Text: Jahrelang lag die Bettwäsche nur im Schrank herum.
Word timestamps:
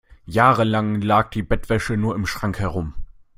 Jahrelang 0.25 0.99
lag 1.01 1.29
die 1.29 1.43
Bettwäsche 1.43 1.95
nur 1.95 2.15
im 2.15 2.25
Schrank 2.25 2.57
herum. 2.57 2.95